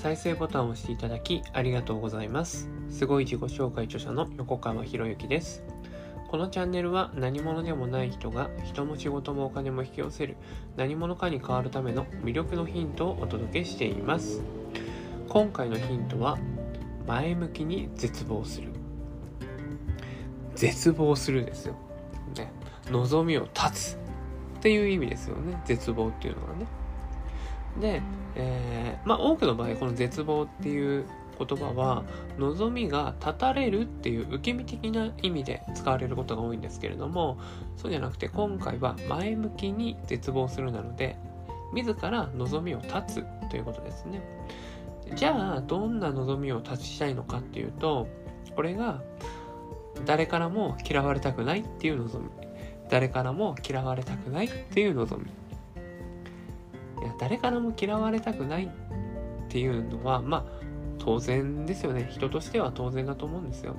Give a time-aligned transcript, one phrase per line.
[0.00, 2.70] 再生ボタンを押していただきありがとうございます。
[2.88, 5.62] すごい自己紹介著者の横川博之です。
[6.28, 10.38] このチャンネルは何者でもない人が人も仕事もお金も引き寄せる
[10.78, 14.40] 何者かに変わるための魅力のヒントをお届けしています。
[15.28, 16.38] 今回のヒントは
[17.06, 18.68] 前向きに絶望する。
[20.54, 21.74] 絶望するですよ。
[22.38, 22.50] ね。
[22.90, 23.98] 望みを断つ
[24.60, 25.60] っていう意味ですよね。
[25.66, 26.79] 絶望っていうのはね。
[27.78, 28.02] で、
[28.34, 31.06] えー、まあ多くの場合この絶望っていう
[31.38, 32.04] 言葉は
[32.38, 37.38] 望みが断たれるっていう受け身的な意味で使われることが多いんですけれども
[37.76, 41.16] そうじゃなくて今回は前向きに絶望するなので
[41.72, 44.20] 自ら望みを断つということですね。
[45.14, 48.06] じゃあどんな望みを断ちたいのかっていうと
[48.54, 49.02] これが
[50.04, 52.30] 誰からも嫌われたくないっていう望み
[52.88, 55.30] 誰からも嫌われたくないっていう望み。
[57.02, 58.68] いや誰からも嫌われたくないっ
[59.48, 60.44] ていうのはまあ
[60.98, 62.08] 当然ですよね。
[62.10, 63.76] 人としては当然だと思うんですよ。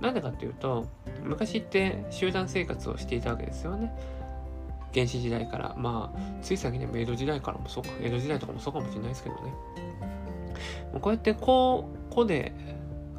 [0.00, 0.86] なんでかっていうと
[1.22, 3.92] 昔って集団生活をしていたわけですよね。
[4.94, 5.74] 原始時代から。
[5.76, 7.90] まあつい先でも江戸時代からもそうか。
[8.00, 9.40] 江戸時代とかもそうかもしれないですけどね。
[11.00, 12.52] こうやって子子で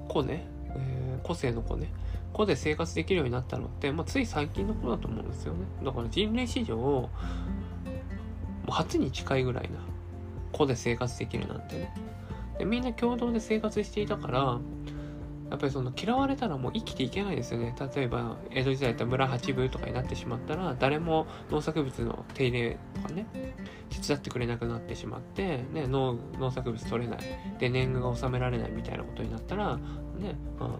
[0.08, 1.92] 子ね、えー、個性の子ね。
[2.34, 5.60] 子で生活できるようになったのって、まあ、つい最近のことだと思うんですよね。
[5.84, 7.10] だから人類史上
[8.74, 9.80] 初に近いぐらいな
[10.52, 11.94] 子で生活できるなんてね。
[12.58, 14.60] でみんな共同で生活していたから
[15.50, 17.76] やっぱりその嫌われたらもう生きていけないですよね。
[17.96, 23.28] 例えば江戸時代だったら村八分とかになってしまったら誰も農作物の手入れとかね
[23.90, 27.20] 手伝ってくれなくなってしまって、ね、農農作物取れない。
[27.60, 30.80] で年貢が納められないみたいなことになったらねあの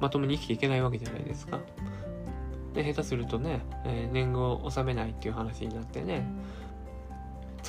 [0.00, 1.60] まともに生きていけないわけじゃないですか。
[2.76, 6.26] で下手するとね、えー、年貢を納めないっていう話になってね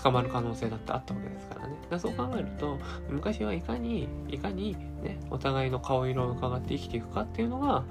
[0.02, 1.75] 捕まる可能性だってあったわけですからね。
[1.89, 2.78] だそう考えると
[3.09, 7.84] 昔はいかにいかにねお互いの顔色を伺って生きていくかっていうのが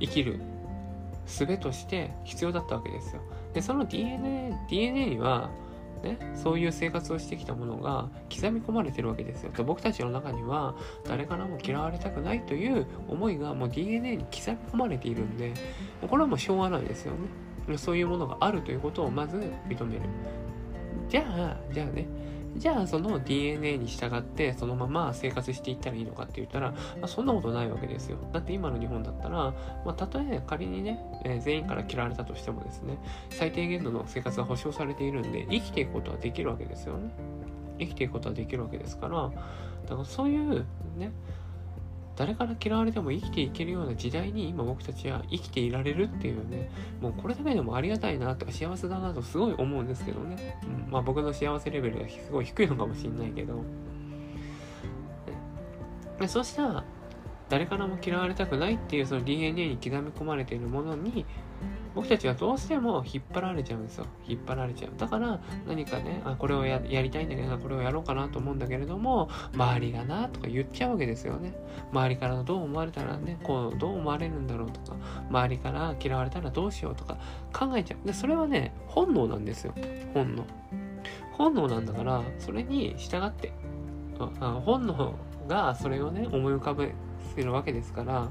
[0.00, 0.40] 生きる
[1.26, 3.20] 術として必要だったわけですよ。
[3.52, 5.50] でその DNA, DNA には
[6.02, 9.52] ね、そういう生活をしてきたものが刻み込まれてるわけですよ。
[9.52, 10.76] で僕たちの中には
[11.06, 15.52] 誰からも嫌われたくないという思いがもう DNA に刻み込まれているんで、
[16.08, 17.12] これはもうしょうがないですよ
[17.68, 17.76] ね。
[17.78, 19.36] そういうものがあるということをまず
[19.68, 20.02] 認める。
[21.08, 22.06] じゃあ、じゃあね、
[22.58, 28.18] じゃあその DNA に従ってそのまま生活していったらいいのかって言ったら、まあ、そんなことないわけですよ。
[28.32, 32.98] だって今の日本だったら、まあ、たとえ仮にね、えー、全員から嫌われたとしてもですね、
[33.30, 37.10] 最低限度の生活が保障されているんで、生きていくことはできるわけですよね。
[37.78, 39.30] 生きていくことはできるわけですから、
[39.86, 40.64] だからそういう
[40.96, 41.12] ね、
[42.16, 50.58] 誰から嫌われても生きていけるような時代に今僕たちは生きていられるっていうね、もうこれだけでもありがたいなとか幸せだなとすごい思うんですけどね。
[50.86, 53.62] うん、まあ僕の幸せレベルがすごい低いのかもしれないけど。
[56.18, 56.82] でそうした
[57.48, 61.26] 誰からも嫌われたくないっていうその DNA に刻み込まれているものに
[61.96, 64.06] 僕たちはどうしても引っ張られちゃうんですよ。
[64.28, 64.92] 引っ張られちゃう。
[64.98, 71.54] だから何かね、あこれをやりたいんだけどな、これをやろうかなと思うんだけれども、周りがなとか言っちゃうわけですよね。
[71.92, 74.98] 周りからどう思われたらね、こうどう思われるんだろうとか、
[75.30, 77.16] 周りから嫌われたらどうしようとか
[77.50, 78.06] 考えちゃう。
[78.06, 79.72] で、それはね、本能なんですよ。
[80.12, 80.44] 本能。
[81.32, 83.54] 本能なんだから、それに従って、
[84.40, 85.14] あ本能
[85.48, 86.92] がそれをね、思い浮かべ
[87.36, 88.28] るわけですから、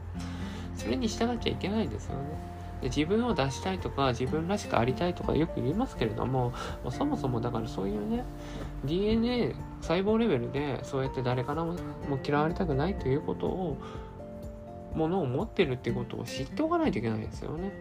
[0.76, 2.55] それに従っちゃいけないんですよね。
[2.86, 6.54] で自分を出したいとか自分らしくありたいとかよく言いますけれども、
[6.92, 8.24] そもそもだからそういうね
[8.84, 11.74] DNA 細胞レベルでそうやって誰からも
[12.08, 13.78] も嫌われたくないということを
[14.94, 17.72] ものを持ってるっていうことを知っておかないといけないですよね。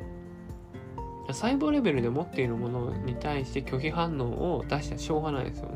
[1.28, 5.74] 細胞レベルで持っているものに対して拒否反応を出したらしょうがないですよね。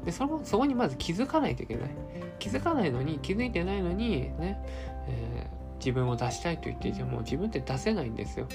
[0.00, 1.90] うん、でそのそこにまず気づかないといけない。
[2.38, 4.62] 気づかないのに気づいてないのにね、
[5.08, 8.46] えー自分を出したいと言っていても自分って出せないんですよ。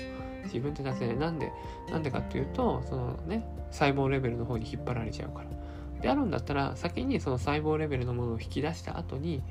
[0.46, 1.18] 自分って出せない。
[1.18, 1.52] なんで、
[1.92, 5.50] なんでかっていうと、そのね、細胞レベルの方に引っ張られちゃうから。
[6.02, 9.44] であるんだったら、先にその細胞レベルのものを引き出した後に、ね、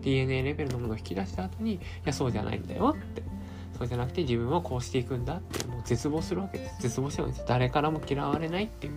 [0.00, 3.22] DNA レベルのものを引き出した後に、いや、そうじゃないんだよって。
[3.76, 6.82] そうじゃなくて自分はこうしていくんだって、もう絶望するわけです。
[6.82, 7.44] 絶望してるんです。
[7.46, 8.92] 誰からも嫌われないっていう。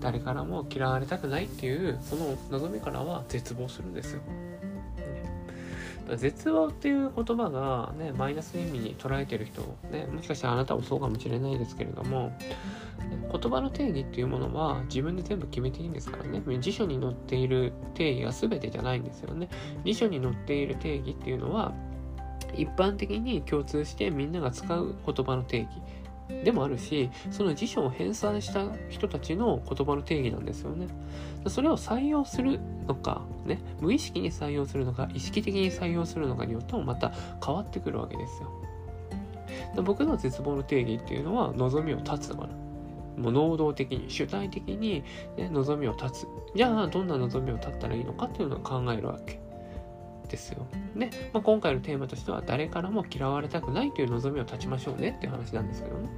[0.00, 4.22] 誰からも嫌われたくないっていう、その望みからは絶望するんですよ。
[6.14, 12.32] 絶望っていう言葉がね、マイナス意味に捉えてる人、ね、もしかしたらあなたもそうかもしれないですけれども、
[13.32, 16.42] 言葉の定義っていうものは自分で全部決めていいんですからね。
[16.60, 19.48] 辞書に載っている定義が全てじゃないんですよね。
[19.84, 21.72] 辞書に載っている定義っていうのは、
[22.54, 25.68] 一般的に共通してみんなが使う言葉の定義
[26.28, 30.88] でもあるしその辞書を編纂した人たちの言葉の定義なんですよね。
[31.48, 32.58] それを採用する
[32.88, 37.12] のか、ね、無意識に採用するのか意識的に採用するのかによってもまた
[37.44, 38.50] 変わってくるわけですよ。
[39.82, 42.48] 僕の絶望の定義っていうのは望みを断つだから
[43.16, 45.02] もう能動的に主体的に、
[45.36, 46.26] ね、望みを断つ。
[46.54, 49.45] じゃあどんな望みを断ったらいいのかっていうのを考えるわけ。
[50.26, 50.66] ですよ。
[50.96, 56.08] で、まあ、今回のテーマとしては誰からも嫌われたくないという望みを断ちましょうねっていう話なんですけどね。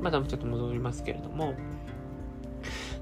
[0.00, 1.54] まだもちょっと戻りますけれども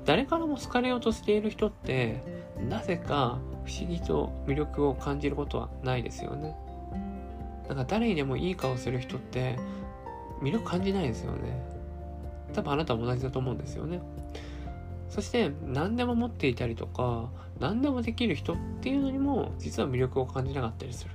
[0.05, 2.23] 誰からも好かれようとしている人って
[2.69, 6.57] なぜか不思議と魅力を感じることはないですよね。
[7.69, 9.57] なんか誰にでもいい顔する人って
[10.43, 11.63] 魅力感じないですよね。
[12.53, 14.01] 多分あなたも同じだと思うんですよね。
[15.11, 21.11] そして何でも持っていたりとか何でもできる人っていうのにも実は魅力を感じなかったりする。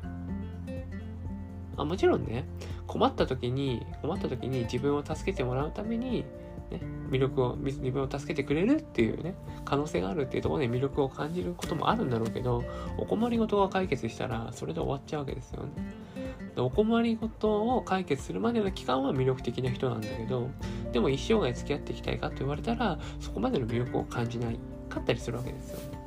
[1.78, 2.46] あもちろんね
[2.88, 6.24] 困った時に困った時に自分を助けてもらうために、
[6.72, 12.64] ね、魅力を自分を助けてくれるっていうね可能性があるっていうところで魅力を感じることもあるんだろうけど
[12.98, 15.70] お困りごとが解決したらそれで終わっちゃうわけですよね。
[16.58, 20.50] お困りごとを解決するまでの期間は魅力的な人なんだけど
[20.94, 24.60] でも一生涯付き合っていきたいかと言われたらそこまでの魅力を感じない
[24.90, 26.06] かったりするわけですよ。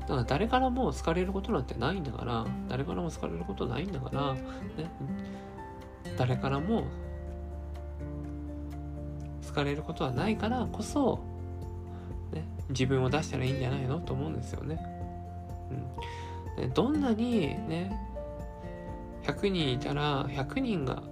[0.00, 4.40] だから誰からも好かれることなんてないんだから誰からも好かれることないんだから、ね、
[6.16, 6.84] 誰からも
[9.46, 11.18] 好かれることはないからこそ、
[12.32, 14.78] ね、自分を出したらいいんじゃないのと思うんですよね。
[15.70, 15.82] うん、
[16.74, 17.92] どんなにね
[19.24, 21.02] 100人いたら100人が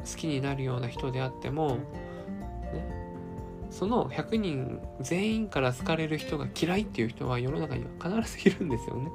[0.00, 1.80] 好きになるような人であっても、ね、
[3.70, 9.10] その100人全員から好かれる人が嫌いっていう人は世の中には必ずいるんですよね。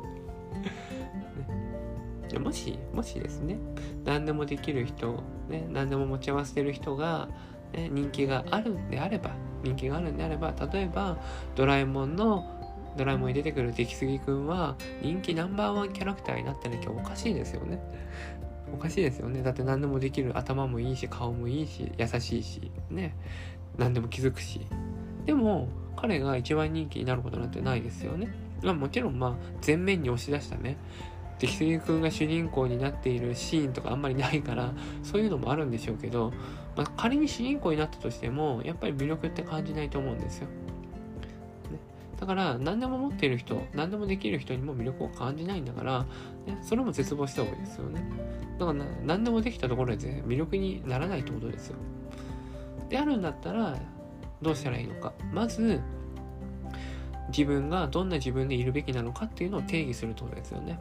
[2.31, 3.57] ねもし、もしですね、
[4.03, 7.29] 何でもできる人、ね、何でも持ち合わせてる人が、
[7.73, 9.31] ね、人気があるんであれば、
[9.63, 11.17] 人気があるんであれば、例えば、
[11.55, 12.54] ドラえもんの
[12.97, 17.79] ドラえもんに出てくる出来すぎくんは人気ナンバーワンキャラクターになったら今日おかしいですよね。
[18.73, 19.41] おかしいですよね。
[19.41, 23.15] だって何でもできる頭もいいし、顔もいいし、優しいし、ね。
[23.77, 24.61] 何でも気づくし。
[25.25, 28.27] でも、彼が一番人気になることなんてないですよね。
[28.63, 29.33] まあもちろんまあ
[29.65, 30.77] 前面に押し出したね、
[31.39, 36.31] 出来すぎくんが主人公になっているシーンとかあんまりないから、そういうのもあるんでしょうけど、
[36.75, 40.47] まあ、仮に主人公になったとしても、やっぱり魅力って感じないと思うんですよ。
[42.19, 46.05] だから何でも持っている人何でもできる人にも魅力を感じないんだから、
[46.45, 48.03] ね、それも絶望した方がいいですよね
[48.57, 51.77] だから何でもできたところで魅力にならないってことですよ
[52.89, 53.77] であるんだったら
[54.41, 55.81] どうしたらいいのかまず
[57.29, 60.79] 自分がどんな自分でいるべきなのかっていうのを定義するってことですよね。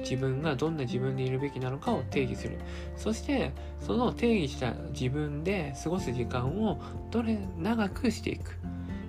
[0.00, 2.58] 自分がどんな自分でいるべきなのかを定義する。
[2.96, 8.58] そして、その定義した自分で過ごす時間をどれ長くしていく。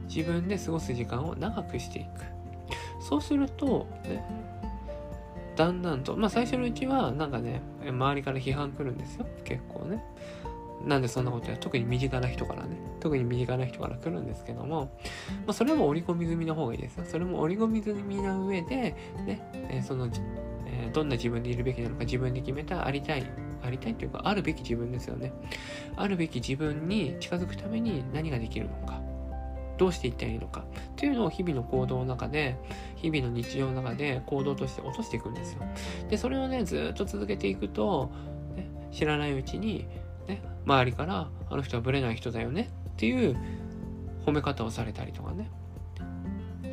[0.07, 2.09] 自分で過ごす時間を長くしていく。
[2.99, 4.23] そうするとね
[5.55, 9.25] だんだんとまあ最初のうちはなんかね周りから批判来るんですよ。
[9.43, 10.03] 結構ね。
[10.85, 12.77] なんでそんなことや特に身近な人からね。
[12.99, 14.91] 特に身近な人から来るんですけども、
[15.45, 17.05] まあ、それも織り込み済みの方がいいですよ。
[17.05, 20.09] それも織り込み済みな上でね、え、その、
[20.67, 23.25] え、どんな自分でいるべきなのか自分で決めたありたい
[23.63, 25.33] ありたいというかあるべき自分ですよね。
[25.95, 29.01] あるべき自分に近づくために何ができるのか。
[29.77, 30.61] どうしていったらいいのか。
[30.61, 30.63] っ
[30.95, 32.57] ていうのを日々の行動の中で
[32.95, 35.61] 日々の日常の中で行動として落としていくんですよ。
[36.09, 38.11] でそれをねずっと続けていくと、
[38.55, 39.87] ね、知らないうちに、
[40.27, 43.37] ね、周りからあの人はブレない人だよねっていう
[44.25, 45.49] 褒め方をされたりとかね。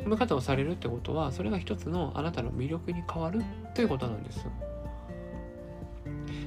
[0.05, 3.41] 褒め方をされるってことはそれが一つのあなたの魅力に変わる
[3.73, 4.51] ということなんですよ。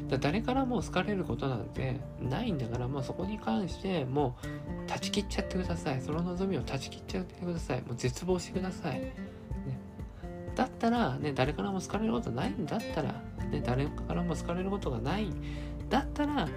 [0.08, 6.00] だ誰からも好かれることなんてないんだから、もうそこに関してもう断ち切っちゃってください。
[6.00, 7.82] その望みを断ち切っちゃってください。
[7.82, 9.00] もう絶望してください。
[9.00, 9.12] ね、
[10.54, 13.14] だったら、ね、誰からも好かれることないんだったら、
[13.50, 15.26] ね、誰からも好かれることがない
[15.88, 16.52] だったら、ね、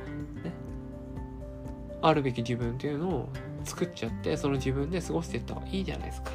[2.02, 3.30] あるべき自分っていうのを
[3.64, 6.30] 作っちゃって、その自分で過ごしていった方がいいじゃないですか。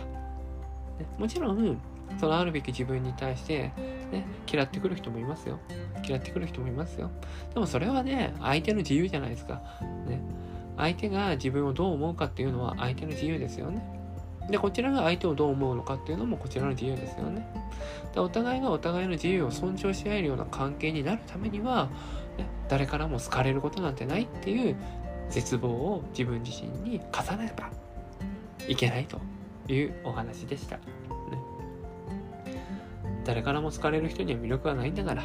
[0.98, 1.78] ね、もちろん、
[2.18, 3.72] そのあるべき自分に対して、
[4.12, 5.58] ね、嫌ってくる人もいますよ。
[6.06, 7.10] 嫌ってくる人もいますよ。
[7.52, 9.62] でもそれはね、相手の自由じゃないですか。
[10.06, 10.20] ね。
[10.76, 13.82] 相手が自分をどう思うかっていうのは相手の自由ですよね。
[14.50, 17.46] で、こちらが相手をどう思うのかっていうのもこちらの自由ですよね。
[18.14, 21.88] でお互いがお互いの自由を尊重し合えるような関係になるためには、
[22.38, 24.76] ね、誰からも好かれることなんてないっていう
[25.30, 27.70] 絶望を自分自身に重ねれば
[28.68, 29.20] いけないと
[29.72, 30.78] いうお話でした。
[33.24, 35.22] 誰からも好かれる人には魅力はないんだから、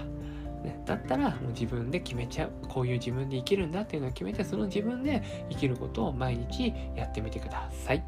[0.64, 2.52] ね、だったらもう自分で決めちゃう。
[2.68, 8.04] こういう自分で生きるんだっていうのを決めてその自分で生きることを毎日やってみてください。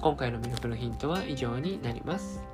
[0.00, 2.53] 今回の魅力のヒントは以上になります。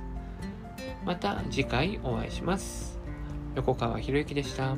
[1.05, 2.99] また次回お会いします。
[3.55, 4.75] 横川博之でした。